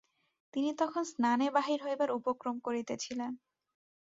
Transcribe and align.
তিনি 0.53 0.71
তখন 0.77 1.03
স্নানে 1.11 1.47
বাহির 1.57 1.79
হইবার 1.85 2.09
উপক্রম 2.11 2.55
করিতেছিলেন। 2.59 3.31